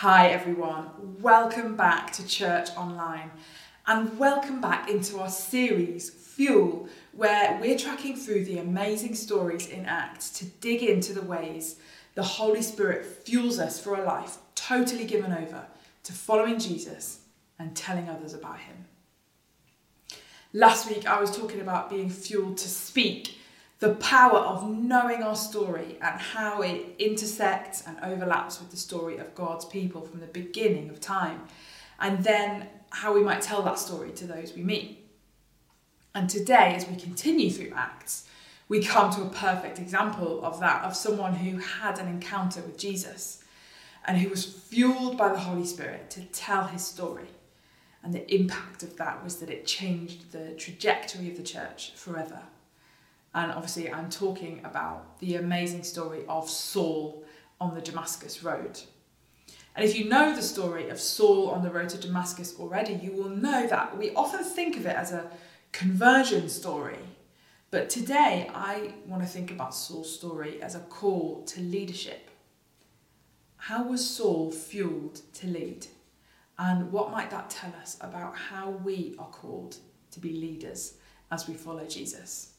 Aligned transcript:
Hi, 0.00 0.28
everyone. 0.28 0.90
Welcome 1.22 1.74
back 1.74 2.12
to 2.12 2.26
Church 2.26 2.68
Online 2.76 3.30
and 3.86 4.18
welcome 4.18 4.60
back 4.60 4.90
into 4.90 5.18
our 5.18 5.30
series, 5.30 6.10
Fuel, 6.10 6.86
where 7.12 7.58
we're 7.58 7.78
tracking 7.78 8.14
through 8.14 8.44
the 8.44 8.58
amazing 8.58 9.14
stories 9.14 9.66
in 9.66 9.86
Acts 9.86 10.28
to 10.32 10.44
dig 10.44 10.82
into 10.82 11.14
the 11.14 11.22
ways 11.22 11.76
the 12.14 12.22
Holy 12.22 12.60
Spirit 12.60 13.06
fuels 13.06 13.58
us 13.58 13.80
for 13.80 13.94
a 13.94 14.04
life 14.04 14.36
totally 14.54 15.06
given 15.06 15.32
over 15.32 15.64
to 16.02 16.12
following 16.12 16.58
Jesus 16.58 17.20
and 17.58 17.74
telling 17.74 18.10
others 18.10 18.34
about 18.34 18.58
Him. 18.58 18.84
Last 20.52 20.90
week, 20.90 21.06
I 21.06 21.18
was 21.18 21.34
talking 21.34 21.62
about 21.62 21.88
being 21.88 22.10
fueled 22.10 22.58
to 22.58 22.68
speak 22.68 23.35
the 23.78 23.94
power 23.96 24.38
of 24.38 24.68
knowing 24.68 25.22
our 25.22 25.36
story 25.36 25.98
and 26.00 26.18
how 26.20 26.62
it 26.62 26.94
intersects 26.98 27.82
and 27.86 27.98
overlaps 28.02 28.58
with 28.58 28.70
the 28.70 28.76
story 28.76 29.18
of 29.18 29.34
God's 29.34 29.66
people 29.66 30.00
from 30.00 30.20
the 30.20 30.26
beginning 30.26 30.88
of 30.88 31.00
time, 31.00 31.42
and 32.00 32.24
then 32.24 32.68
how 32.90 33.12
we 33.12 33.22
might 33.22 33.42
tell 33.42 33.62
that 33.62 33.78
story 33.78 34.10
to 34.12 34.26
those 34.26 34.54
we 34.54 34.62
meet. 34.62 35.06
And 36.14 36.30
today, 36.30 36.74
as 36.74 36.88
we 36.88 36.96
continue 36.96 37.50
through 37.50 37.72
Acts, 37.74 38.26
we 38.68 38.82
come 38.82 39.12
to 39.12 39.22
a 39.22 39.28
perfect 39.28 39.78
example 39.78 40.42
of 40.42 40.58
that 40.60 40.82
of 40.84 40.96
someone 40.96 41.34
who 41.34 41.58
had 41.58 41.98
an 41.98 42.08
encounter 42.08 42.62
with 42.62 42.78
Jesus 42.78 43.44
and 44.06 44.18
who 44.18 44.30
was 44.30 44.44
fueled 44.44 45.18
by 45.18 45.28
the 45.28 45.38
Holy 45.38 45.66
Spirit 45.66 46.10
to 46.10 46.22
tell 46.22 46.64
his 46.64 46.84
story. 46.84 47.28
And 48.02 48.14
the 48.14 48.34
impact 48.34 48.82
of 48.82 48.96
that 48.96 49.22
was 49.22 49.36
that 49.36 49.50
it 49.50 49.66
changed 49.66 50.32
the 50.32 50.52
trajectory 50.52 51.28
of 51.30 51.36
the 51.36 51.42
church 51.42 51.92
forever. 51.96 52.42
And 53.36 53.52
obviously, 53.52 53.92
I'm 53.92 54.08
talking 54.08 54.62
about 54.64 55.18
the 55.18 55.36
amazing 55.36 55.84
story 55.84 56.24
of 56.26 56.48
Saul 56.48 57.22
on 57.60 57.74
the 57.74 57.82
Damascus 57.82 58.42
Road. 58.42 58.80
And 59.76 59.84
if 59.84 59.94
you 59.94 60.08
know 60.08 60.34
the 60.34 60.40
story 60.40 60.88
of 60.88 60.98
Saul 60.98 61.50
on 61.50 61.62
the 61.62 61.70
road 61.70 61.90
to 61.90 61.98
Damascus 61.98 62.58
already, 62.58 62.94
you 62.94 63.12
will 63.12 63.28
know 63.28 63.66
that 63.66 63.98
we 63.98 64.14
often 64.14 64.42
think 64.42 64.78
of 64.78 64.86
it 64.86 64.96
as 64.96 65.12
a 65.12 65.30
conversion 65.72 66.48
story. 66.48 66.98
But 67.70 67.90
today, 67.90 68.50
I 68.54 68.94
want 69.06 69.22
to 69.22 69.28
think 69.28 69.50
about 69.50 69.74
Saul's 69.74 70.14
story 70.14 70.62
as 70.62 70.74
a 70.74 70.80
call 70.80 71.42
to 71.42 71.60
leadership. 71.60 72.30
How 73.58 73.86
was 73.86 74.08
Saul 74.08 74.50
fueled 74.50 75.20
to 75.34 75.46
lead? 75.46 75.86
And 76.58 76.90
what 76.90 77.10
might 77.10 77.30
that 77.32 77.50
tell 77.50 77.74
us 77.82 77.98
about 78.00 78.34
how 78.34 78.70
we 78.70 79.14
are 79.18 79.28
called 79.28 79.76
to 80.12 80.20
be 80.20 80.32
leaders 80.32 80.94
as 81.30 81.46
we 81.46 81.52
follow 81.52 81.84
Jesus? 81.84 82.55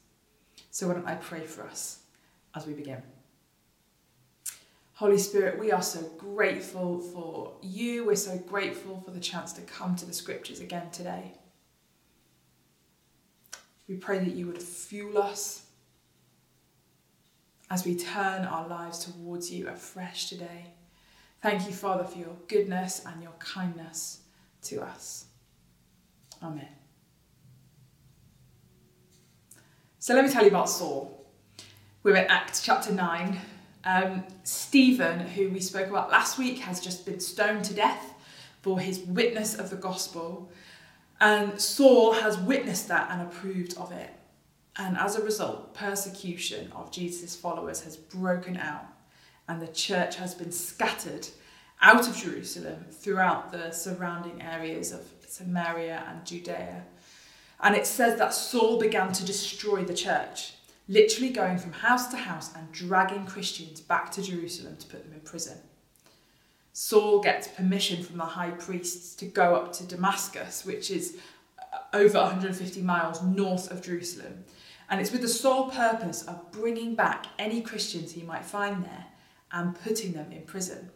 So, 0.78 0.88
why 0.88 0.94
don't 0.94 1.08
I 1.08 1.16
pray 1.16 1.44
for 1.44 1.64
us 1.64 2.02
as 2.53 2.67
we 2.67 2.73
begin? 2.73 3.02
Holy 4.94 5.17
Spirit, 5.17 5.58
we 5.58 5.72
are 5.72 5.81
so 5.81 6.02
grateful 6.20 7.00
for 7.00 7.53
you. 7.64 8.06
We're 8.06 8.16
so 8.16 8.38
grateful 8.38 9.02
for 9.02 9.09
the 9.09 9.20
chance 9.20 9.53
to 9.53 9.61
come 9.61 9.95
to 9.95 10.05
the 10.05 10.14
scriptures 10.14 10.59
again 10.59 10.92
today. 10.92 11.31
We 13.89 13.95
pray 13.95 14.20
that 14.20 14.36
you 14.36 14.45
would 14.45 14.61
fuel 14.61 15.17
us 15.17 15.64
as 17.72 17.83
we 17.83 17.95
turn 17.95 18.45
our 18.45 18.67
lives 18.67 19.03
towards 19.03 19.52
you 19.52 19.70
afresh 19.70 20.30
today. 20.30 20.75
Thank 21.42 21.66
you, 21.66 21.73
Father, 21.73 22.03
for 22.03 22.20
your 22.20 22.36
goodness 22.48 23.02
and 23.03 23.23
your 23.23 23.33
kindness 23.39 24.20
to 24.66 24.83
us. 24.83 25.25
Amen. 26.44 26.70
So 30.08 30.14
let 30.14 30.24
me 30.24 30.32
tell 30.32 30.44
you 30.44 30.48
about 30.52 30.70
Saul. 30.70 31.26
We're 32.02 32.16
in 32.16 32.28
Acts 32.28 32.62
chapter 32.62 32.94
9. 32.94 33.42
Um, 33.84 34.24
Stephen, 34.46 35.20
who 35.20 35.50
we 35.50 35.60
spoke 35.60 35.90
about 35.90 36.10
last 36.10 36.38
week, 36.38 36.60
has 36.60 36.80
just 36.80 37.06
been 37.06 37.20
stoned 37.20 37.66
to 37.66 37.74
death 37.74 38.14
for 38.62 38.80
his 38.80 39.00
witness 39.00 39.56
of 39.56 39.70
the 39.70 39.76
gospel. 39.76 40.50
And 41.20 41.60
Saul 41.60 42.14
has 42.14 42.38
witnessed 42.38 42.88
that 42.88 43.12
and 43.12 43.22
approved 43.22 43.76
of 43.76 43.92
it. 43.92 44.12
And 44.78 44.98
as 44.98 45.17
a 45.17 45.23
result, 45.26 45.73
persecution 45.73 46.72
of 46.72 46.90
Jesus' 46.90 47.36
followers 47.36 47.82
has 47.82 47.98
broken 47.98 48.56
out, 48.56 48.86
and 49.50 49.62
the 49.62 49.67
church 49.67 50.16
has 50.16 50.34
been 50.34 50.54
scattered 50.54 51.28
out 51.82 52.08
of 52.08 52.16
Jerusalem 52.16 52.86
throughout 52.92 53.52
the 53.52 53.72
surrounding 53.72 54.42
areas 54.42 54.94
of 54.94 55.02
Samaria 55.28 56.06
and 56.08 56.26
Judea. 56.26 56.86
And 57.60 57.76
it 57.76 57.88
says 57.88 58.20
that 58.20 58.34
Saul 58.34 58.80
began 58.80 59.12
to 59.14 59.26
destroy 59.26 59.84
the 59.84 59.94
church, 59.94 60.54
literally 60.88 61.32
going 61.32 61.58
from 61.58 61.73
house 61.73 62.08
to 62.10 62.18
house 62.18 62.54
and 62.56 62.72
dragging 62.72 63.26
Christians 63.26 63.82
back 63.82 64.12
to 64.12 64.22
Jerusalem 64.22 64.78
to 64.78 64.88
put 64.88 65.04
them 65.04 65.14
in 65.14 65.22
prison. 65.22 65.58
Saul 66.73 67.22
gets 67.22 67.48
permission 67.48 68.04
from 68.04 68.17
the 68.17 68.26
high 68.26 68.52
priests 68.52 69.16
to 69.16 69.26
go 69.26 69.56
up 69.56 69.73
to 69.73 69.88
Damascus, 69.88 70.64
which 70.64 70.92
is 70.92 71.17
uh, 71.73 71.78
over 71.92 72.20
150 72.20 72.82
miles 72.84 73.23
north 73.23 73.72
of 73.72 73.82
Jerusalem. 73.82 74.46
And 74.88 75.02
it's 75.02 75.12
with 75.12 75.22
the 75.22 75.28
sole 75.28 75.72
purpose 75.72 76.22
of 76.22 76.52
bringing 76.52 76.94
back 76.94 77.26
any 77.40 77.62
Christians 77.62 78.12
he 78.12 78.22
might 78.22 78.46
find 78.46 78.86
there 78.86 79.06
and 79.52 79.82
putting 79.82 80.14
them 80.14 80.32
in 80.32 80.44
prison. 80.44 80.92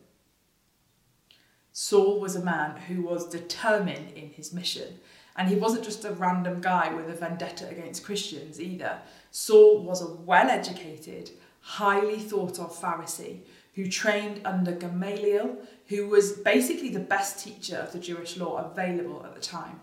Saul 1.74 2.20
was 2.20 2.36
a 2.36 2.44
man 2.44 2.78
who 2.82 3.02
was 3.02 3.28
determined 3.28 4.12
in 4.12 4.30
his 4.30 4.54
mission 4.54 5.00
and 5.36 5.48
he 5.48 5.56
wasn't 5.56 5.84
just 5.84 6.06
a 6.06 6.12
random 6.12 6.62
guy 6.62 6.94
with 6.94 7.10
a 7.10 7.14
vendetta 7.14 7.68
against 7.70 8.04
Christians 8.04 8.60
either. 8.60 9.00
Saul 9.32 9.82
was 9.84 10.02
a 10.02 10.14
well 10.14 10.50
educated, 10.50 11.32
highly 11.62 12.20
thought 12.20 12.60
of 12.60 12.80
Pharisee 12.80 13.40
who 13.76 13.88
trained 13.88 14.42
under 14.46 14.74
Gamaliel, 14.74 15.58
who 15.88 16.08
was 16.08 16.34
basically 16.34 16.90
the 16.90 17.00
best 17.00 17.44
teacher 17.44 17.78
of 17.78 17.94
the 17.94 18.00
Jewish 18.00 18.38
law 18.38 18.70
available 18.70 19.24
at 19.26 19.34
the 19.34 19.42
time. 19.42 19.80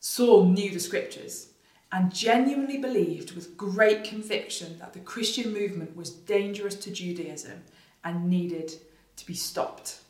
Saul 0.00 0.46
knew 0.46 0.70
the 0.70 0.80
scriptures 0.80 1.48
and 1.92 2.14
genuinely 2.14 2.78
believed 2.78 3.32
with 3.32 3.56
great 3.56 4.04
conviction 4.04 4.78
that 4.78 4.92
the 4.92 5.00
Christian 5.00 5.52
movement 5.52 5.96
was 5.96 6.10
dangerous 6.10 6.74
to 6.76 6.90
Judaism 6.90 7.62
and 8.04 8.30
needed 8.30 8.72
to 9.16 9.26
be 9.26 9.34
stopped. 9.34 10.00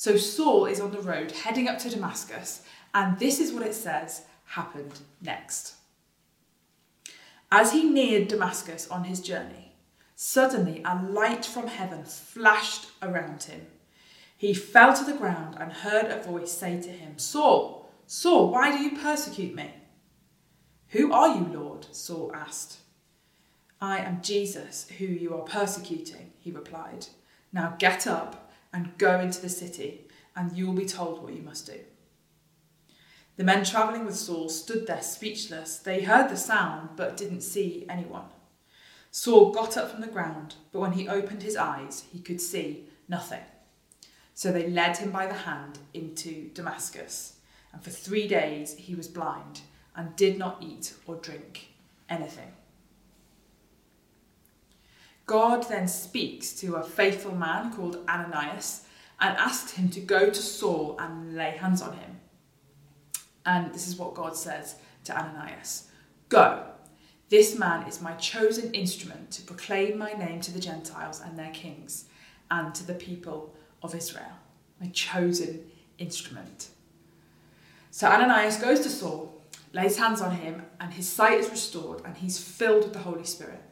So 0.00 0.16
Saul 0.16 0.64
is 0.64 0.80
on 0.80 0.92
the 0.92 1.02
road 1.02 1.30
heading 1.30 1.68
up 1.68 1.78
to 1.80 1.90
Damascus, 1.90 2.62
and 2.94 3.18
this 3.18 3.38
is 3.38 3.52
what 3.52 3.66
it 3.66 3.74
says 3.74 4.22
happened 4.46 4.98
next. 5.20 5.74
As 7.52 7.72
he 7.72 7.84
neared 7.84 8.28
Damascus 8.28 8.88
on 8.88 9.04
his 9.04 9.20
journey, 9.20 9.74
suddenly 10.16 10.80
a 10.86 11.02
light 11.02 11.44
from 11.44 11.66
heaven 11.66 12.04
flashed 12.04 12.86
around 13.02 13.42
him. 13.42 13.66
He 14.38 14.54
fell 14.54 14.94
to 14.94 15.04
the 15.04 15.18
ground 15.18 15.58
and 15.60 15.70
heard 15.70 16.06
a 16.06 16.22
voice 16.22 16.50
say 16.50 16.80
to 16.80 16.88
him, 16.88 17.18
Saul, 17.18 17.90
Saul, 18.06 18.50
why 18.50 18.74
do 18.74 18.82
you 18.82 18.96
persecute 18.96 19.54
me? 19.54 19.70
Who 20.88 21.12
are 21.12 21.36
you, 21.36 21.44
Lord? 21.52 21.88
Saul 21.90 22.32
asked. 22.34 22.78
I 23.82 23.98
am 23.98 24.22
Jesus, 24.22 24.88
who 24.96 25.04
you 25.04 25.34
are 25.34 25.42
persecuting, 25.42 26.32
he 26.38 26.50
replied. 26.50 27.08
Now 27.52 27.74
get 27.78 28.06
up 28.06 28.49
and 28.72 28.96
go 28.98 29.20
into 29.20 29.40
the 29.40 29.48
city, 29.48 30.06
and 30.36 30.56
you 30.56 30.66
will 30.66 30.74
be 30.74 30.86
told 30.86 31.22
what 31.22 31.34
you 31.34 31.42
must 31.42 31.66
do. 31.66 31.78
The 33.36 33.44
men 33.44 33.64
travelling 33.64 34.04
with 34.04 34.16
Saul 34.16 34.48
stood 34.48 34.86
there 34.86 35.02
speechless. 35.02 35.78
They 35.78 36.02
heard 36.02 36.28
the 36.28 36.36
sound, 36.36 36.90
but 36.96 37.16
didn't 37.16 37.40
see 37.40 37.86
anyone. 37.88 38.26
Saul 39.10 39.50
got 39.50 39.76
up 39.76 39.90
from 39.90 40.02
the 40.02 40.06
ground, 40.06 40.56
but 40.72 40.80
when 40.80 40.92
he 40.92 41.08
opened 41.08 41.42
his 41.42 41.56
eyes, 41.56 42.04
he 42.12 42.20
could 42.20 42.40
see 42.40 42.84
nothing. 43.08 43.42
So 44.34 44.52
they 44.52 44.68
led 44.68 44.98
him 44.98 45.10
by 45.10 45.26
the 45.26 45.34
hand 45.34 45.78
into 45.92 46.50
Damascus, 46.54 47.38
and 47.72 47.82
for 47.82 47.90
three 47.90 48.28
days 48.28 48.74
he 48.76 48.94
was 48.94 49.08
blind 49.08 49.62
and 49.96 50.14
did 50.16 50.38
not 50.38 50.62
eat 50.62 50.94
or 51.06 51.16
drink 51.16 51.70
anything. 52.08 52.52
God 55.30 55.68
then 55.68 55.86
speaks 55.86 56.52
to 56.54 56.74
a 56.74 56.82
faithful 56.82 57.36
man 57.36 57.72
called 57.72 57.98
Ananias 58.08 58.82
and 59.20 59.38
asks 59.38 59.70
him 59.70 59.88
to 59.90 60.00
go 60.00 60.28
to 60.28 60.42
Saul 60.42 60.96
and 60.98 61.36
lay 61.36 61.52
hands 61.52 61.80
on 61.82 61.92
him. 61.92 62.18
And 63.46 63.72
this 63.72 63.86
is 63.86 63.94
what 63.94 64.14
God 64.14 64.36
says 64.36 64.74
to 65.04 65.16
Ananias 65.16 65.86
Go, 66.30 66.64
this 67.28 67.56
man 67.56 67.86
is 67.86 68.02
my 68.02 68.14
chosen 68.14 68.74
instrument 68.74 69.30
to 69.30 69.42
proclaim 69.42 69.98
my 69.98 70.14
name 70.14 70.40
to 70.40 70.52
the 70.52 70.58
Gentiles 70.58 71.20
and 71.24 71.38
their 71.38 71.52
kings 71.52 72.06
and 72.50 72.74
to 72.74 72.84
the 72.84 72.94
people 72.94 73.54
of 73.84 73.94
Israel. 73.94 74.32
My 74.80 74.88
chosen 74.88 75.60
instrument. 75.98 76.70
So 77.92 78.08
Ananias 78.08 78.56
goes 78.56 78.80
to 78.80 78.88
Saul, 78.88 79.40
lays 79.72 79.96
hands 79.96 80.20
on 80.20 80.32
him, 80.34 80.64
and 80.80 80.92
his 80.92 81.08
sight 81.08 81.38
is 81.38 81.50
restored, 81.50 82.02
and 82.04 82.16
he's 82.16 82.42
filled 82.42 82.82
with 82.82 82.94
the 82.94 82.98
Holy 82.98 83.22
Spirit. 83.24 83.62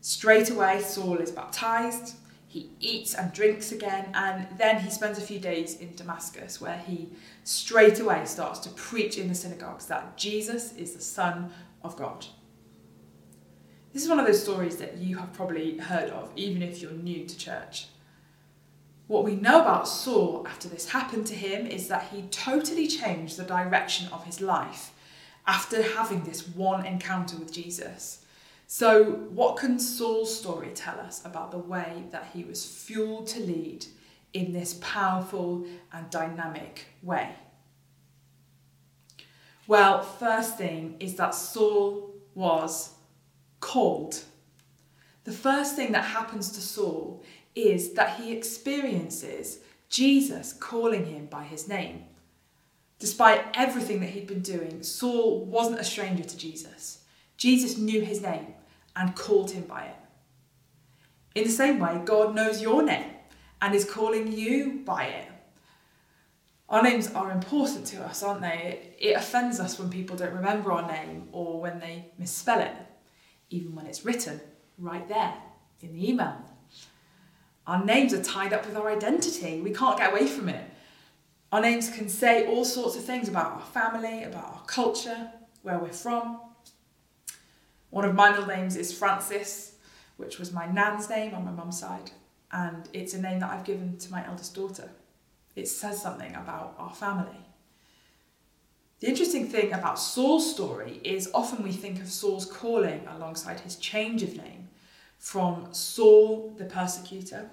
Straight 0.00 0.50
away, 0.50 0.80
Saul 0.82 1.18
is 1.18 1.30
baptized, 1.30 2.16
he 2.46 2.70
eats 2.80 3.14
and 3.14 3.32
drinks 3.32 3.72
again, 3.72 4.08
and 4.14 4.46
then 4.56 4.80
he 4.80 4.90
spends 4.90 5.18
a 5.18 5.22
few 5.22 5.38
days 5.38 5.78
in 5.80 5.94
Damascus 5.94 6.60
where 6.60 6.78
he 6.78 7.08
straight 7.44 8.00
away 8.00 8.24
starts 8.24 8.58
to 8.60 8.70
preach 8.70 9.18
in 9.18 9.28
the 9.28 9.34
synagogues 9.34 9.86
that 9.86 10.16
Jesus 10.16 10.72
is 10.74 10.94
the 10.94 11.02
Son 11.02 11.50
of 11.82 11.96
God. 11.96 12.26
This 13.92 14.02
is 14.02 14.08
one 14.08 14.18
of 14.18 14.26
those 14.26 14.42
stories 14.42 14.76
that 14.76 14.98
you 14.98 15.18
have 15.18 15.32
probably 15.32 15.78
heard 15.78 16.10
of, 16.10 16.30
even 16.36 16.62
if 16.62 16.80
you're 16.80 16.92
new 16.92 17.26
to 17.26 17.36
church. 17.36 17.88
What 19.08 19.24
we 19.24 19.34
know 19.34 19.62
about 19.62 19.88
Saul 19.88 20.46
after 20.46 20.68
this 20.68 20.90
happened 20.90 21.26
to 21.28 21.34
him 21.34 21.66
is 21.66 21.88
that 21.88 22.08
he 22.12 22.22
totally 22.30 22.86
changed 22.86 23.36
the 23.36 23.44
direction 23.44 24.08
of 24.12 24.24
his 24.24 24.40
life 24.40 24.92
after 25.46 25.82
having 25.82 26.22
this 26.22 26.46
one 26.46 26.84
encounter 26.84 27.36
with 27.36 27.52
Jesus. 27.52 28.24
So, 28.70 29.02
what 29.30 29.56
can 29.56 29.78
Saul's 29.78 30.38
story 30.38 30.68
tell 30.74 31.00
us 31.00 31.24
about 31.24 31.52
the 31.52 31.58
way 31.58 32.04
that 32.10 32.28
he 32.34 32.44
was 32.44 32.66
fueled 32.66 33.26
to 33.28 33.40
lead 33.40 33.86
in 34.34 34.52
this 34.52 34.78
powerful 34.82 35.64
and 35.90 36.10
dynamic 36.10 36.84
way? 37.02 37.30
Well, 39.66 40.02
first 40.02 40.58
thing 40.58 40.96
is 41.00 41.14
that 41.14 41.34
Saul 41.34 42.10
was 42.34 42.90
called. 43.60 44.22
The 45.24 45.32
first 45.32 45.74
thing 45.74 45.92
that 45.92 46.04
happens 46.04 46.50
to 46.52 46.60
Saul 46.60 47.22
is 47.54 47.94
that 47.94 48.20
he 48.20 48.36
experiences 48.36 49.60
Jesus 49.88 50.52
calling 50.52 51.06
him 51.06 51.24
by 51.24 51.44
his 51.44 51.68
name. 51.68 52.04
Despite 52.98 53.46
everything 53.54 54.00
that 54.00 54.10
he'd 54.10 54.26
been 54.26 54.42
doing, 54.42 54.82
Saul 54.82 55.46
wasn't 55.46 55.80
a 55.80 55.84
stranger 55.84 56.24
to 56.24 56.36
Jesus. 56.36 57.04
Jesus 57.38 57.78
knew 57.78 58.02
his 58.02 58.20
name 58.20 58.56
and 58.98 59.14
called 59.14 59.52
him 59.52 59.62
by 59.62 59.84
it. 59.84 59.96
In 61.34 61.44
the 61.44 61.50
same 61.50 61.78
way, 61.78 62.00
God 62.04 62.34
knows 62.34 62.60
your 62.60 62.82
name 62.82 63.12
and 63.62 63.74
is 63.74 63.84
calling 63.84 64.32
you 64.32 64.82
by 64.84 65.04
it. 65.04 65.28
Our 66.68 66.82
names 66.82 67.10
are 67.12 67.30
important 67.30 67.86
to 67.86 68.04
us, 68.04 68.22
aren't 68.22 68.42
they? 68.42 68.94
It, 68.98 69.16
offends 69.16 69.58
us 69.60 69.78
when 69.78 69.88
people 69.88 70.16
don't 70.16 70.34
remember 70.34 70.72
our 70.72 70.86
name 70.86 71.28
or 71.32 71.60
when 71.60 71.78
they 71.78 72.06
misspell 72.18 72.60
it, 72.60 72.74
even 73.48 73.74
when 73.74 73.86
it's 73.86 74.04
written 74.04 74.40
right 74.76 75.08
there 75.08 75.34
in 75.80 75.94
the 75.94 76.10
email. 76.10 76.36
Our 77.66 77.84
names 77.84 78.12
are 78.12 78.22
tied 78.22 78.52
up 78.52 78.66
with 78.66 78.76
our 78.76 78.90
identity. 78.90 79.60
We 79.60 79.72
can't 79.72 79.96
get 79.96 80.10
away 80.12 80.26
from 80.26 80.48
it. 80.48 80.64
Our 81.52 81.60
names 81.60 81.88
can 81.88 82.08
say 82.08 82.46
all 82.46 82.64
sorts 82.64 82.96
of 82.96 83.04
things 83.04 83.28
about 83.28 83.52
our 83.52 83.62
family, 83.62 84.24
about 84.24 84.44
our 84.44 84.62
culture, 84.66 85.30
where 85.62 85.78
we're 85.78 85.92
from. 85.92 86.40
One 87.90 88.04
of 88.04 88.14
my 88.14 88.30
middle 88.30 88.46
names 88.46 88.76
is 88.76 88.96
Francis, 88.96 89.74
which 90.16 90.38
was 90.38 90.52
my 90.52 90.66
nan's 90.66 91.08
name 91.08 91.34
on 91.34 91.44
my 91.44 91.50
mum's 91.50 91.78
side, 91.78 92.10
and 92.52 92.88
it's 92.92 93.14
a 93.14 93.20
name 93.20 93.40
that 93.40 93.50
I've 93.50 93.64
given 93.64 93.96
to 93.98 94.10
my 94.10 94.26
eldest 94.26 94.54
daughter. 94.54 94.90
It 95.56 95.68
says 95.68 96.00
something 96.00 96.34
about 96.34 96.74
our 96.78 96.94
family. 96.94 97.38
The 99.00 99.08
interesting 99.08 99.46
thing 99.46 99.72
about 99.72 99.98
Saul's 99.98 100.50
story 100.50 101.00
is 101.04 101.30
often 101.32 101.62
we 101.62 101.72
think 101.72 102.00
of 102.00 102.08
Saul's 102.08 102.44
calling 102.44 103.06
alongside 103.08 103.60
his 103.60 103.76
change 103.76 104.22
of 104.22 104.36
name 104.36 104.68
from 105.18 105.68
Saul 105.72 106.54
the 106.58 106.64
persecutor 106.64 107.50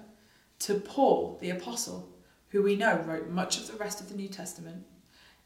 to 0.60 0.74
Paul 0.74 1.38
the 1.40 1.50
apostle 1.50 2.08
who 2.48 2.62
we 2.62 2.76
know 2.76 3.00
wrote 3.04 3.28
much 3.28 3.58
of 3.58 3.68
the 3.68 3.76
rest 3.76 4.00
of 4.00 4.08
the 4.08 4.16
New 4.16 4.28
Testament 4.28 4.84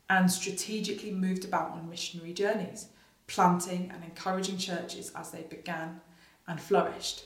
and 0.09 0.31
strategically 0.31 1.11
moved 1.11 1.45
about 1.45 1.73
on 1.73 1.89
missionary 1.89 2.33
journeys, 2.33 2.87
planting 3.31 3.91
and 3.95 4.05
encouraging 4.05 4.59
churches 4.59 5.11
as 5.17 5.31
they 5.31 5.43
began 5.43 6.01
and 6.47 6.61
flourished. 6.61 7.25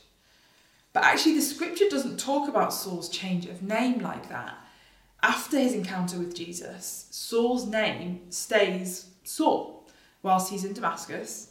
But 0.93 1.05
actually, 1.05 1.35
the 1.35 1.43
scripture 1.43 1.89
doesn't 1.91 2.21
talk 2.21 2.49
about 2.49 2.73
Saul's 2.73 3.09
change 3.09 3.47
of 3.47 3.63
name 3.63 3.99
like 3.99 4.29
that. 4.29 4.55
After 5.23 5.59
his 5.59 5.73
encounter 5.73 6.19
with 6.19 6.37
Jesus, 6.37 7.09
Saul's 7.11 7.67
name 7.67 8.31
stays 8.31 9.07
Saul 9.25 9.89
whilst 10.23 10.51
he's 10.51 10.65
in 10.65 10.75
Damascus 10.75 11.51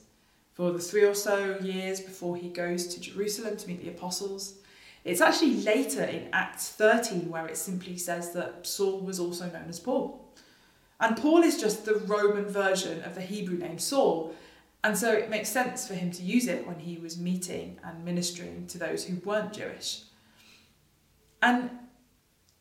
for 0.53 0.71
the 0.71 0.79
three 0.79 1.03
or 1.03 1.15
so 1.15 1.57
years 1.59 1.99
before 1.99 2.37
he 2.37 2.49
goes 2.49 2.87
to 2.87 3.01
Jerusalem 3.01 3.57
to 3.57 3.67
meet 3.67 3.81
the 3.81 3.89
apostles 3.89 4.59
it's 5.03 5.19
actually 5.19 5.55
later 5.55 6.03
in 6.03 6.29
Acts 6.31 6.69
13 6.69 7.29
where 7.29 7.45
it 7.47 7.57
simply 7.57 7.97
says 7.97 8.31
that 8.33 8.65
Saul 8.65 9.01
was 9.01 9.19
also 9.19 9.45
known 9.47 9.65
as 9.67 9.79
Paul. 9.79 10.19
And 10.99 11.17
Paul 11.17 11.43
is 11.43 11.59
just 11.59 11.85
the 11.85 11.95
Roman 11.95 12.45
version 12.45 13.03
of 13.03 13.15
the 13.15 13.21
Hebrew 13.21 13.57
name 13.57 13.79
Saul. 13.79 14.33
And 14.83 14.97
so 14.97 15.11
it 15.13 15.29
makes 15.29 15.49
sense 15.49 15.87
for 15.87 15.93
him 15.93 16.11
to 16.11 16.23
use 16.23 16.47
it 16.47 16.67
when 16.67 16.79
he 16.79 16.97
was 16.97 17.17
meeting 17.17 17.79
and 17.83 18.03
ministering 18.03 18.67
to 18.67 18.77
those 18.77 19.05
who 19.05 19.15
weren't 19.23 19.53
Jewish. 19.53 20.03
And 21.41 21.69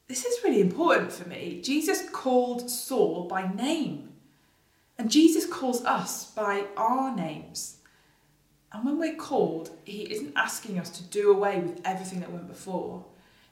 this 0.09 0.25
is 0.25 0.45
really 0.45 0.61
important 0.61 1.13
for 1.13 1.29
me. 1.29 1.61
Jesus 1.63 2.09
called 2.11 2.69
Saul 2.71 3.27
by 3.29 3.53
name. 3.53 4.13
And 4.99 5.11
Jesus 5.11 5.47
calls 5.47 5.85
us 5.85 6.31
by 6.33 6.67
our 6.77 7.15
names. 7.15 7.79
And 8.73 8.85
when 8.85 8.99
we're 8.99 9.17
called, 9.17 9.71
He 9.85 10.03
isn't 10.03 10.33
asking 10.37 10.79
us 10.79 10.91
to 10.91 11.03
do 11.05 11.31
away 11.31 11.61
with 11.61 11.81
everything 11.85 12.21
that 12.21 12.33
went 12.33 12.49
before, 12.49 13.05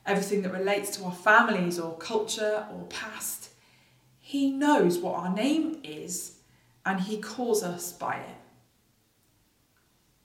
everything 0.07 0.43
that 0.43 0.53
relates 0.53 0.97
to 0.97 1.05
our 1.05 1.15
families 1.15 1.79
or 1.79 1.97
culture 1.99 2.67
or 2.73 2.85
past. 2.87 3.50
He 4.31 4.49
knows 4.49 4.99
what 4.99 5.17
our 5.17 5.35
name 5.35 5.81
is 5.83 6.37
and 6.87 7.01
He 7.01 7.21
calls 7.21 7.65
us 7.65 7.93
by 7.93 8.19
it. 8.19 8.37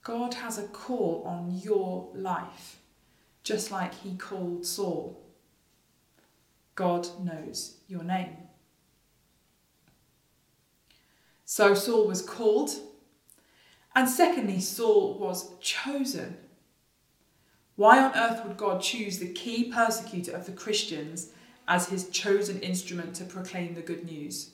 God 0.04 0.34
has 0.34 0.58
a 0.58 0.68
call 0.68 1.24
on 1.26 1.58
your 1.60 2.08
life, 2.14 2.78
just 3.42 3.72
like 3.72 3.92
He 3.94 4.14
called 4.14 4.64
Saul. 4.64 5.20
God 6.76 7.08
knows 7.20 7.78
your 7.88 8.04
name. 8.04 8.36
So 11.44 11.74
Saul 11.74 12.06
was 12.06 12.22
called 12.22 12.70
and 13.96 14.08
secondly, 14.08 14.60
Saul 14.60 15.18
was 15.18 15.58
chosen. 15.58 16.36
Why 17.74 18.00
on 18.04 18.14
earth 18.14 18.46
would 18.46 18.56
God 18.56 18.82
choose 18.82 19.18
the 19.18 19.32
key 19.32 19.64
persecutor 19.64 20.30
of 20.30 20.46
the 20.46 20.52
Christians 20.52 21.32
as 21.68 21.88
his 21.88 22.08
chosen 22.10 22.60
instrument 22.60 23.14
to 23.16 23.24
proclaim 23.24 23.74
the 23.74 23.80
good 23.80 24.04
news? 24.04 24.50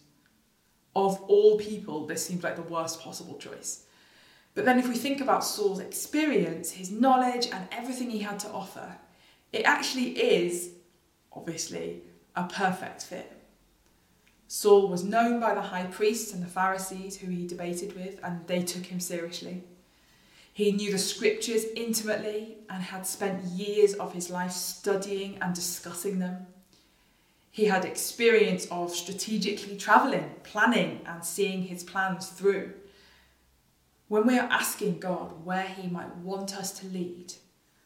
Of 0.94 1.20
all 1.22 1.58
people, 1.58 2.06
this 2.06 2.26
seems 2.26 2.42
like 2.42 2.56
the 2.56 2.62
worst 2.62 3.00
possible 3.00 3.38
choice. 3.38 3.84
But 4.54 4.66
then, 4.66 4.78
if 4.78 4.88
we 4.88 4.96
think 4.96 5.20
about 5.20 5.44
Saul's 5.44 5.80
experience, 5.80 6.72
his 6.72 6.90
knowledge, 6.90 7.48
and 7.50 7.66
everything 7.72 8.10
he 8.10 8.18
had 8.18 8.38
to 8.40 8.50
offer, 8.50 8.96
it 9.52 9.62
actually 9.62 10.10
is, 10.10 10.72
obviously, 11.32 12.02
a 12.36 12.44
perfect 12.44 13.02
fit. 13.02 13.32
Saul 14.48 14.88
was 14.88 15.02
known 15.02 15.40
by 15.40 15.54
the 15.54 15.62
high 15.62 15.84
priests 15.84 16.34
and 16.34 16.42
the 16.42 16.46
Pharisees 16.46 17.16
who 17.16 17.30
he 17.30 17.46
debated 17.46 17.96
with, 17.96 18.20
and 18.22 18.46
they 18.46 18.62
took 18.62 18.84
him 18.84 19.00
seriously. 19.00 19.64
He 20.52 20.72
knew 20.72 20.92
the 20.92 20.98
scriptures 20.98 21.64
intimately 21.74 22.58
and 22.68 22.82
had 22.82 23.06
spent 23.06 23.44
years 23.44 23.94
of 23.94 24.12
his 24.12 24.28
life 24.28 24.52
studying 24.52 25.38
and 25.40 25.54
discussing 25.54 26.18
them. 26.18 26.46
He 27.52 27.66
had 27.66 27.84
experience 27.84 28.66
of 28.70 28.92
strategically 28.92 29.76
travelling, 29.76 30.34
planning, 30.42 31.02
and 31.06 31.24
seeing 31.24 31.62
his 31.62 31.84
plans 31.84 32.28
through. 32.28 32.72
When 34.08 34.26
we 34.26 34.38
are 34.38 34.48
asking 34.50 34.98
God 34.98 35.44
where 35.44 35.62
He 35.66 35.88
might 35.88 36.16
want 36.16 36.54
us 36.54 36.72
to 36.80 36.86
lead, 36.86 37.34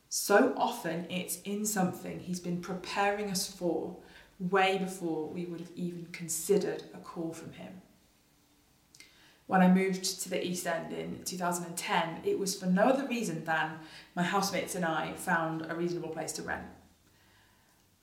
so 0.08 0.54
often 0.56 1.06
it's 1.10 1.40
in 1.42 1.66
something 1.66 2.18
He's 2.18 2.40
been 2.40 2.60
preparing 2.60 3.30
us 3.30 3.48
for 3.48 3.96
way 4.38 4.78
before 4.78 5.28
we 5.28 5.44
would 5.44 5.60
have 5.60 5.70
even 5.76 6.06
considered 6.12 6.84
a 6.94 6.98
call 6.98 7.32
from 7.32 7.52
him. 7.52 7.80
When 9.46 9.62
I 9.62 9.72
moved 9.72 10.20
to 10.22 10.28
the 10.28 10.44
East 10.44 10.66
End 10.66 10.92
in 10.92 11.22
2010, 11.24 12.22
it 12.24 12.38
was 12.38 12.56
for 12.56 12.66
no 12.66 12.82
other 12.82 13.06
reason 13.06 13.44
than 13.44 13.78
my 14.16 14.24
housemates 14.24 14.74
and 14.74 14.84
I 14.84 15.12
found 15.12 15.66
a 15.68 15.76
reasonable 15.76 16.08
place 16.08 16.32
to 16.32 16.42
rent. 16.42 16.66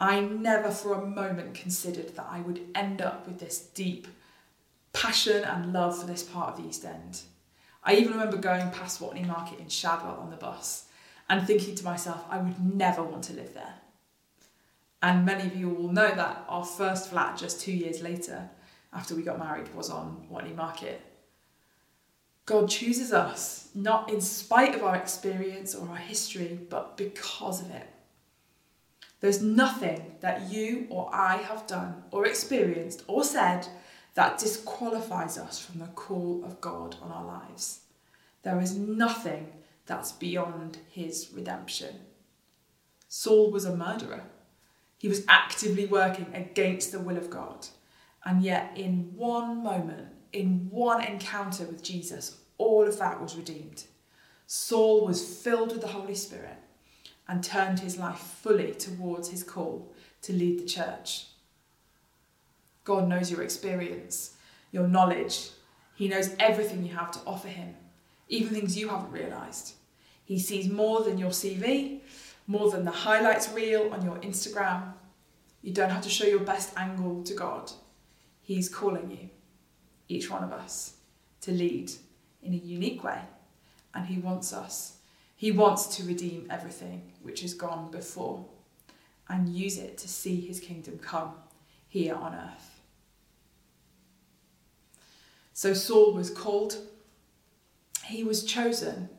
I 0.03 0.19
never 0.19 0.69
for 0.69 0.95
a 0.95 1.05
moment 1.05 1.53
considered 1.53 2.13
that 2.17 2.27
I 2.29 2.41
would 2.41 2.59
end 2.75 3.01
up 3.01 3.25
with 3.25 3.39
this 3.39 3.57
deep 3.57 4.05
passion 4.91 5.45
and 5.45 5.71
love 5.71 5.97
for 5.97 6.05
this 6.05 6.23
part 6.23 6.49
of 6.49 6.61
the 6.61 6.67
East 6.67 6.83
End. 6.83 7.21
I 7.85 7.95
even 7.95 8.11
remember 8.11 8.35
going 8.35 8.69
past 8.71 8.99
Watney 8.99 9.25
Market 9.25 9.61
in 9.61 9.69
Shadwell 9.69 10.19
on 10.19 10.29
the 10.29 10.35
bus 10.35 10.87
and 11.29 11.47
thinking 11.47 11.73
to 11.75 11.85
myself, 11.85 12.25
I 12.29 12.37
would 12.39 12.59
never 12.75 13.01
want 13.01 13.23
to 13.25 13.33
live 13.33 13.53
there. 13.53 13.75
And 15.01 15.25
many 15.25 15.47
of 15.47 15.55
you 15.55 15.69
will 15.69 15.93
know 15.93 16.13
that 16.13 16.43
our 16.49 16.65
first 16.65 17.09
flat, 17.09 17.37
just 17.37 17.61
two 17.61 17.71
years 17.71 18.01
later, 18.01 18.49
after 18.91 19.15
we 19.15 19.23
got 19.23 19.39
married, 19.39 19.73
was 19.73 19.89
on 19.89 20.27
Watney 20.29 20.53
Market. 20.53 20.99
God 22.45 22.69
chooses 22.69 23.13
us, 23.13 23.69
not 23.73 24.11
in 24.11 24.19
spite 24.19 24.75
of 24.75 24.83
our 24.83 24.97
experience 24.97 25.73
or 25.73 25.87
our 25.87 25.95
history, 25.95 26.59
but 26.69 26.97
because 26.97 27.61
of 27.61 27.71
it. 27.71 27.87
There's 29.23 29.41
nothing 29.41 30.15
that 30.19 30.51
you 30.51 30.85
or 30.89 31.09
I 31.13 31.37
have 31.37 31.65
done 31.65 32.03
or 32.11 32.27
experienced 32.27 33.05
or 33.07 33.23
said 33.23 33.65
that 34.15 34.37
disqualifies 34.37 35.37
us 35.37 35.57
from 35.57 35.79
the 35.79 35.87
call 35.87 36.43
of 36.43 36.59
God 36.59 36.97
on 37.01 37.09
our 37.09 37.23
lives. 37.23 37.79
There 38.41 38.59
is 38.59 38.75
nothing 38.75 39.47
that's 39.85 40.11
beyond 40.11 40.79
his 40.89 41.29
redemption. 41.33 42.01
Saul 43.07 43.49
was 43.49 43.63
a 43.63 43.73
murderer. 43.73 44.23
He 44.97 45.07
was 45.07 45.23
actively 45.29 45.85
working 45.85 46.27
against 46.33 46.91
the 46.91 46.99
will 46.99 47.15
of 47.15 47.29
God. 47.29 47.67
And 48.25 48.43
yet, 48.43 48.73
in 48.75 49.13
one 49.15 49.63
moment, 49.63 50.09
in 50.33 50.67
one 50.69 51.01
encounter 51.01 51.63
with 51.63 51.81
Jesus, 51.81 52.39
all 52.57 52.85
of 52.85 52.99
that 52.99 53.21
was 53.21 53.37
redeemed. 53.37 53.85
Saul 54.47 55.05
was 55.05 55.25
filled 55.25 55.71
with 55.71 55.79
the 55.79 55.87
Holy 55.87 56.15
Spirit 56.15 56.57
and 57.27 57.43
turned 57.43 57.79
his 57.79 57.97
life 57.97 58.19
fully 58.19 58.73
towards 58.73 59.29
his 59.29 59.43
call 59.43 59.93
to 60.23 60.33
lead 60.33 60.59
the 60.59 60.65
church. 60.65 61.27
God 62.83 63.07
knows 63.07 63.31
your 63.31 63.43
experience, 63.43 64.35
your 64.71 64.87
knowledge. 64.87 65.51
He 65.95 66.07
knows 66.07 66.35
everything 66.39 66.83
you 66.83 66.95
have 66.95 67.11
to 67.11 67.19
offer 67.25 67.47
Him, 67.47 67.75
even 68.27 68.53
things 68.53 68.77
you 68.77 68.89
haven't 68.89 69.11
realised. 69.11 69.75
He 70.25 70.39
sees 70.39 70.69
more 70.69 71.03
than 71.03 71.17
your 71.17 71.29
CV, 71.29 71.99
more 72.47 72.71
than 72.71 72.83
the 72.83 72.91
highlights 72.91 73.51
reel 73.51 73.93
on 73.93 74.03
your 74.03 74.17
Instagram. 74.17 74.93
You 75.61 75.73
don't 75.73 75.89
have 75.89 76.01
to 76.03 76.09
show 76.09 76.25
your 76.25 76.39
best 76.39 76.73
angle 76.77 77.23
to 77.23 77.33
God. 77.33 77.71
He's 78.41 78.67
calling 78.67 79.11
you, 79.11 79.29
each 80.09 80.29
one 80.29 80.43
of 80.43 80.51
us, 80.51 80.95
to 81.41 81.51
lead 81.51 81.91
in 82.41 82.53
a 82.53 82.57
unique 82.57 83.03
way. 83.03 83.21
And 83.93 84.07
He 84.07 84.17
wants 84.17 84.51
us. 84.51 84.97
He 85.43 85.51
wants 85.51 85.87
to 85.97 86.05
redeem 86.05 86.47
everything 86.49 87.11
which 87.21 87.41
has 87.41 87.53
gone 87.53 87.91
before 87.91 88.45
and 89.27 89.53
use 89.53 89.77
it 89.77 89.97
to 89.97 90.07
see 90.07 90.39
His 90.39 90.61
kingdom 90.61 90.97
come 90.99 91.33
here 91.89 92.15
on 92.15 92.33
earth. 92.33 92.79
So 95.51 95.73
Saul 95.73 96.13
was 96.13 96.29
called, 96.29 96.77
he 98.05 98.23
was 98.23 98.45
chosen, 98.45 99.09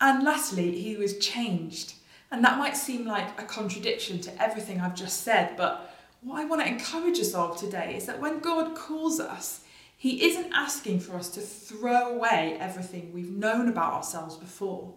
and 0.00 0.24
lastly, 0.24 0.82
he 0.82 0.96
was 0.96 1.16
changed. 1.18 1.94
And 2.32 2.44
that 2.44 2.58
might 2.58 2.76
seem 2.76 3.06
like 3.06 3.40
a 3.40 3.44
contradiction 3.44 4.18
to 4.22 4.42
everything 4.42 4.80
I've 4.80 4.96
just 4.96 5.22
said, 5.22 5.56
but 5.56 5.94
what 6.22 6.40
I 6.40 6.44
want 6.44 6.62
to 6.62 6.68
encourage 6.68 7.20
us 7.20 7.34
of 7.34 7.56
today 7.56 7.94
is 7.96 8.06
that 8.06 8.20
when 8.20 8.40
God 8.40 8.74
calls 8.74 9.20
us, 9.20 9.60
He 9.96 10.24
isn't 10.24 10.52
asking 10.52 10.98
for 10.98 11.14
us 11.14 11.28
to 11.28 11.40
throw 11.40 12.16
away 12.16 12.56
everything 12.58 13.12
we've 13.12 13.30
known 13.30 13.68
about 13.68 13.92
ourselves 13.92 14.34
before. 14.34 14.92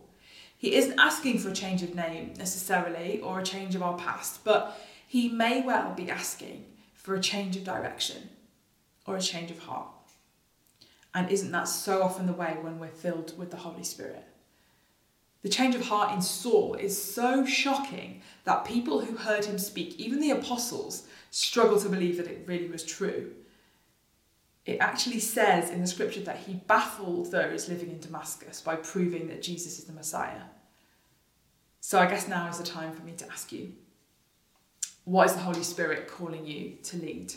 He 0.60 0.75
isn't 0.75 1.00
asking 1.00 1.39
for 1.39 1.50
a 1.50 1.54
change 1.54 1.82
of 1.84 1.96
name 1.96 2.34
necessarily 2.38 3.22
or 3.22 3.39
a 3.39 3.44
change 3.44 3.75
of 3.75 3.82
our 3.82 3.98
past, 3.98 4.44
but 4.44 4.78
He 5.08 5.30
may 5.30 5.62
well 5.62 5.94
be 5.94 6.12
asking 6.12 6.66
for 6.94 7.16
a 7.16 7.22
change 7.22 7.56
of 7.56 7.63
direction 7.63 8.30
or 9.08 9.16
a 9.16 9.22
change 9.22 9.51
of 9.51 9.60
heart. 9.60 9.88
And 11.16 11.32
isn't 11.32 11.54
that 11.54 11.70
so 11.70 12.04
often 12.04 12.28
the 12.28 12.34
way 12.34 12.58
when 12.60 12.78
we're 12.78 12.89
filled 12.89 13.38
with 13.38 13.51
the 13.51 13.58
Holy 13.58 13.86
Spirit? 13.86 14.25
The 15.44 15.50
change 15.50 15.75
of 15.75 15.86
heart 15.86 16.13
in 16.13 16.22
Saul 16.22 16.75
is 16.75 17.01
so 17.01 17.46
shocking 17.46 18.22
that 18.44 18.66
people 18.66 19.00
who 19.00 19.16
heard 19.16 19.46
him 19.46 19.58
speak, 19.58 19.98
even 19.98 20.20
the 20.20 20.32
apostles, 20.32 21.08
struggle 21.32 21.80
to 21.80 21.88
believe 21.88 22.18
that 22.18 22.28
it 22.28 22.44
really 22.46 22.68
was 22.68 22.84
true. 22.84 23.32
It 24.66 24.78
actually 24.80 25.20
says 25.20 25.70
in 25.70 25.82
the 25.82 25.88
scripture 25.88 26.22
that 26.22 26.38
he 26.38 26.54
baffled 26.54 27.32
those 27.32 27.70
living 27.70 27.89
in 27.89 28.00
Damascus 28.00 28.62
by 28.62 28.75
proving 28.75 29.28
that 29.30 29.42
Jesus 29.42 29.80
is 29.80 29.86
the 29.86 29.94
Messiah. 29.94 30.44
So 31.82 32.00
I 32.00 32.08
guess 32.08 32.28
now 32.28 32.48
is 32.50 32.58
the 32.58 32.63
time 32.63 32.94
for 32.94 33.04
me 33.04 33.13
to 33.13 33.32
ask 33.32 33.51
you 33.51 33.74
what 35.06 35.28
is 35.28 35.34
the 35.34 35.39
Holy 35.39 35.63
Spirit 35.63 36.08
calling 36.08 36.46
you 36.46 36.78
to 36.84 36.98
lead? 36.98 37.34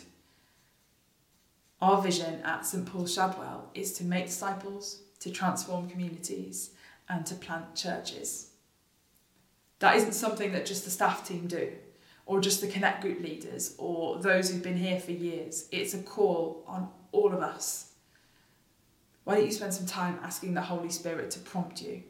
Our 1.81 2.01
vision 2.01 2.41
at 2.43 2.65
St 2.65 2.85
Paul's 2.85 3.13
Shadwell 3.13 3.69
is 3.73 3.93
to 3.93 4.03
make 4.03 4.27
disciples, 4.27 5.01
to 5.19 5.31
transform 5.31 5.89
communities, 5.89 6.71
and 7.09 7.25
to 7.25 7.35
plant 7.35 7.75
churches. 7.75 8.51
That 9.79 9.95
isn't 9.95 10.13
something 10.13 10.51
that 10.53 10.65
just 10.65 10.85
the 10.85 10.91
staff 10.91 11.27
team 11.27 11.47
do, 11.47 11.71
or 12.25 12.39
just 12.39 12.61
the 12.61 12.67
Connect 12.67 13.01
group 13.01 13.21
leaders, 13.21 13.75
or 13.77 14.17
those 14.19 14.49
who've 14.49 14.63
been 14.63 14.77
here 14.77 14.99
for 14.99 15.11
years. 15.11 15.67
It's 15.71 15.93
a 15.93 16.01
call 16.01 16.63
on 16.65 16.89
all 17.11 17.33
of 17.33 17.41
us. 17.41 17.93
Why 19.23 19.35
don't 19.35 19.45
you 19.45 19.51
spend 19.51 19.73
some 19.73 19.85
time 19.85 20.19
asking 20.21 20.53
the 20.53 20.61
Holy 20.61 20.89
Spirit 20.89 21.31
to 21.31 21.39
prompt 21.39 21.81
you? 21.81 22.03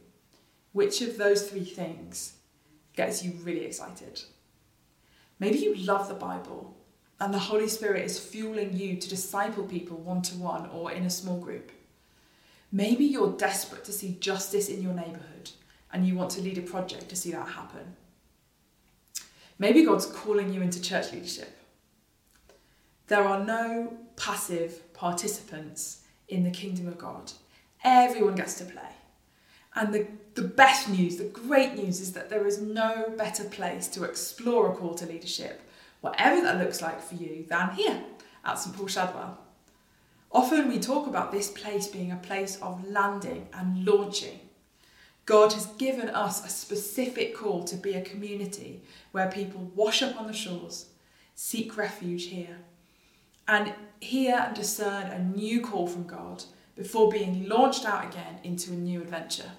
Which 0.71 1.01
of 1.01 1.17
those 1.17 1.49
three 1.49 1.63
things 1.63 2.33
gets 2.95 3.23
you 3.23 3.33
really 3.43 3.65
excited? 3.65 4.21
Maybe 5.39 5.59
you 5.59 5.75
love 5.75 6.07
the 6.07 6.15
Bible 6.15 6.75
and 7.19 7.33
the 7.33 7.39
Holy 7.39 7.67
Spirit 7.67 8.05
is 8.05 8.19
fueling 8.19 8.75
you 8.75 8.97
to 8.97 9.09
disciple 9.09 9.63
people 9.63 9.97
one 9.97 10.21
to 10.23 10.35
one 10.35 10.69
or 10.71 10.91
in 10.91 11.05
a 11.05 11.09
small 11.09 11.39
group. 11.39 11.71
Maybe 12.71 13.05
you're 13.05 13.37
desperate 13.37 13.85
to 13.85 13.91
see 13.91 14.17
justice 14.19 14.67
in 14.67 14.81
your 14.81 14.93
neighbourhood 14.93 15.51
and 15.91 16.07
you 16.07 16.15
want 16.15 16.31
to 16.31 16.41
lead 16.41 16.57
a 16.57 16.61
project 16.61 17.09
to 17.09 17.15
see 17.15 17.31
that 17.31 17.47
happen. 17.47 17.95
Maybe 19.59 19.85
God's 19.85 20.05
calling 20.05 20.53
you 20.53 20.61
into 20.61 20.81
church 20.81 21.11
leadership. 21.11 21.57
There 23.07 23.23
are 23.23 23.43
no 23.43 23.97
passive 24.15 24.93
participants 24.93 26.03
in 26.27 26.43
the 26.43 26.51
kingdom 26.51 26.87
of 26.87 26.97
God. 26.97 27.31
Everyone 27.83 28.35
gets 28.35 28.55
to 28.55 28.65
play. 28.65 28.81
And 29.75 29.93
the, 29.93 30.07
the 30.35 30.47
best 30.47 30.87
news, 30.89 31.17
the 31.17 31.25
great 31.25 31.75
news, 31.75 31.99
is 31.99 32.13
that 32.13 32.29
there 32.29 32.47
is 32.47 32.61
no 32.61 33.13
better 33.17 33.43
place 33.45 33.87
to 33.89 34.03
explore 34.03 34.71
a 34.71 34.75
call 34.75 34.93
to 34.95 35.05
leadership, 35.05 35.61
whatever 36.01 36.41
that 36.41 36.59
looks 36.59 36.81
like 36.81 37.01
for 37.01 37.15
you, 37.15 37.45
than 37.49 37.71
here 37.71 38.03
at 38.45 38.59
St 38.59 38.75
Paul 38.75 38.87
Shadwell. 38.87 39.39
Often 40.31 40.67
we 40.67 40.79
talk 40.79 41.07
about 41.07 41.31
this 41.31 41.49
place 41.51 41.87
being 41.87 42.11
a 42.11 42.17
place 42.17 42.59
of 42.61 42.87
landing 42.87 43.47
and 43.53 43.85
launching. 43.85 44.39
God 45.25 45.53
has 45.53 45.67
given 45.77 46.09
us 46.09 46.45
a 46.45 46.49
specific 46.49 47.35
call 47.35 47.63
to 47.65 47.77
be 47.77 47.93
a 47.93 48.01
community 48.01 48.81
where 49.11 49.31
people 49.31 49.71
wash 49.75 50.01
up 50.03 50.19
on 50.19 50.27
the 50.27 50.33
shores, 50.33 50.87
seek 51.33 51.77
refuge 51.77 52.25
here, 52.25 52.57
and 53.47 53.73
hear 53.99 54.35
and 54.35 54.55
discern 54.55 55.07
a 55.07 55.23
new 55.23 55.61
call 55.61 55.87
from 55.87 56.05
God 56.05 56.43
before 56.75 57.09
being 57.09 57.47
launched 57.47 57.85
out 57.85 58.05
again 58.05 58.39
into 58.43 58.71
a 58.71 58.75
new 58.75 59.01
adventure. 59.01 59.51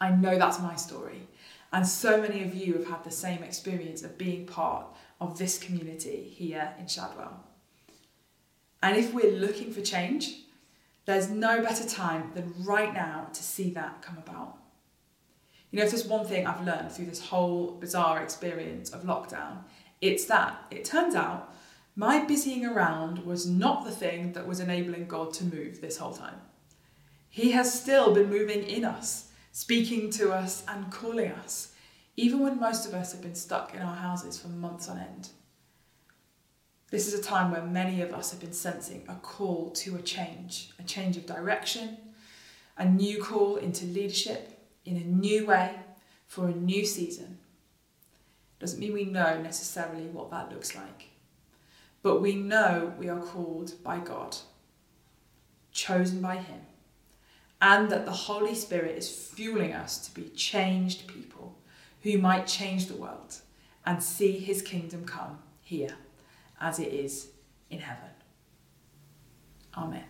I 0.00 0.10
know 0.10 0.38
that's 0.38 0.60
my 0.60 0.76
story, 0.76 1.26
and 1.72 1.86
so 1.86 2.20
many 2.20 2.42
of 2.42 2.54
you 2.54 2.74
have 2.74 2.86
had 2.86 3.04
the 3.04 3.10
same 3.10 3.42
experience 3.42 4.02
of 4.02 4.16
being 4.16 4.46
part 4.46 4.86
of 5.20 5.38
this 5.38 5.58
community 5.58 6.22
here 6.34 6.72
in 6.78 6.86
Shadwell. 6.86 7.44
And 8.82 8.96
if 8.96 9.12
we're 9.12 9.32
looking 9.32 9.70
for 9.72 9.82
change, 9.82 10.36
there's 11.10 11.28
no 11.28 11.62
better 11.62 11.86
time 11.88 12.30
than 12.34 12.54
right 12.60 12.94
now 12.94 13.28
to 13.32 13.42
see 13.42 13.70
that 13.70 14.02
come 14.02 14.18
about. 14.18 14.56
You 15.70 15.78
know, 15.78 15.84
if 15.84 15.90
there's 15.90 16.06
one 16.06 16.26
thing 16.26 16.46
I've 16.46 16.64
learned 16.64 16.92
through 16.92 17.06
this 17.06 17.20
whole 17.20 17.72
bizarre 17.72 18.22
experience 18.22 18.90
of 18.90 19.02
lockdown, 19.02 19.58
it's 20.00 20.24
that 20.26 20.64
it 20.70 20.84
turns 20.84 21.14
out 21.14 21.54
my 21.96 22.24
busying 22.24 22.64
around 22.64 23.26
was 23.26 23.46
not 23.46 23.84
the 23.84 23.90
thing 23.90 24.32
that 24.32 24.46
was 24.46 24.60
enabling 24.60 25.06
God 25.06 25.32
to 25.34 25.44
move 25.44 25.80
this 25.80 25.98
whole 25.98 26.14
time. 26.14 26.40
He 27.28 27.52
has 27.52 27.80
still 27.80 28.14
been 28.14 28.30
moving 28.30 28.62
in 28.62 28.84
us, 28.84 29.30
speaking 29.52 30.10
to 30.12 30.32
us 30.32 30.64
and 30.66 30.90
calling 30.90 31.30
us, 31.30 31.72
even 32.16 32.40
when 32.40 32.58
most 32.58 32.86
of 32.86 32.94
us 32.94 33.12
have 33.12 33.22
been 33.22 33.34
stuck 33.34 33.74
in 33.74 33.82
our 33.82 33.96
houses 33.96 34.38
for 34.38 34.48
months 34.48 34.88
on 34.88 34.98
end. 34.98 35.30
This 36.90 37.06
is 37.06 37.14
a 37.14 37.22
time 37.22 37.52
where 37.52 37.62
many 37.62 38.02
of 38.02 38.12
us 38.12 38.32
have 38.32 38.40
been 38.40 38.52
sensing 38.52 39.04
a 39.08 39.14
call 39.14 39.70
to 39.70 39.94
a 39.94 40.02
change, 40.02 40.70
a 40.76 40.82
change 40.82 41.16
of 41.16 41.24
direction, 41.24 41.96
a 42.76 42.84
new 42.84 43.22
call 43.22 43.56
into 43.56 43.86
leadership 43.86 44.58
in 44.84 44.96
a 44.96 45.04
new 45.04 45.46
way 45.46 45.76
for 46.26 46.48
a 46.48 46.54
new 46.54 46.84
season. 46.84 47.38
Doesn't 48.58 48.80
mean 48.80 48.92
we 48.92 49.04
know 49.04 49.40
necessarily 49.40 50.06
what 50.06 50.32
that 50.32 50.50
looks 50.50 50.74
like, 50.74 51.10
but 52.02 52.20
we 52.20 52.34
know 52.34 52.92
we 52.98 53.08
are 53.08 53.20
called 53.20 53.74
by 53.84 54.00
God, 54.00 54.36
chosen 55.70 56.20
by 56.20 56.38
Him, 56.38 56.62
and 57.62 57.88
that 57.90 58.04
the 58.04 58.10
Holy 58.10 58.54
Spirit 58.54 58.98
is 58.98 59.08
fueling 59.08 59.72
us 59.72 60.08
to 60.08 60.14
be 60.14 60.28
changed 60.30 61.06
people 61.06 61.56
who 62.02 62.18
might 62.18 62.48
change 62.48 62.86
the 62.86 62.96
world 62.96 63.36
and 63.86 64.02
see 64.02 64.38
His 64.38 64.60
kingdom 64.60 65.04
come 65.04 65.38
here 65.62 65.96
as 66.60 66.78
it 66.78 66.92
is 66.92 67.28
in 67.70 67.78
heaven. 67.78 68.10
Amen. 69.76 70.04